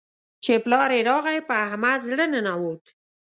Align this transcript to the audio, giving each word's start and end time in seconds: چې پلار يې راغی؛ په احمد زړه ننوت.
چې 0.43 0.53
پلار 0.63 0.89
يې 0.97 1.01
راغی؛ 1.09 1.37
په 1.47 1.53
احمد 1.65 1.99
زړه 2.09 2.25
ننوت. 2.33 2.83